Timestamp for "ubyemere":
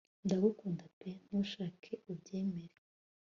2.11-2.75